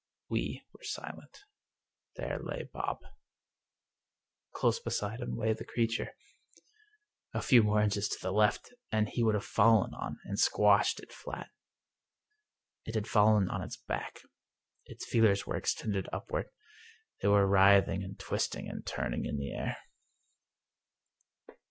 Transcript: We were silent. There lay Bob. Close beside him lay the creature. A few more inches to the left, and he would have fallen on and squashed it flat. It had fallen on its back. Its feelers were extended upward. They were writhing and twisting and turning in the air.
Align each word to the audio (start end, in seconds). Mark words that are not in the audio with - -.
We 0.29 0.63
were 0.73 0.83
silent. 0.83 1.41
There 2.15 2.39
lay 2.39 2.63
Bob. 2.63 3.01
Close 4.51 4.79
beside 4.79 5.19
him 5.21 5.37
lay 5.37 5.53
the 5.53 5.63
creature. 5.63 6.15
A 7.35 7.41
few 7.43 7.61
more 7.61 7.79
inches 7.83 8.09
to 8.09 8.17
the 8.19 8.31
left, 8.31 8.73
and 8.91 9.07
he 9.09 9.23
would 9.23 9.35
have 9.35 9.45
fallen 9.45 9.93
on 9.93 10.17
and 10.23 10.39
squashed 10.39 10.99
it 10.99 11.13
flat. 11.13 11.51
It 12.83 12.95
had 12.95 13.05
fallen 13.07 13.47
on 13.51 13.61
its 13.61 13.77
back. 13.77 14.21
Its 14.87 15.05
feelers 15.05 15.45
were 15.45 15.55
extended 15.55 16.09
upward. 16.11 16.49
They 17.21 17.27
were 17.27 17.45
writhing 17.45 18.01
and 18.03 18.17
twisting 18.17 18.67
and 18.67 18.83
turning 18.83 19.25
in 19.25 19.37
the 19.37 19.53
air. 19.53 19.77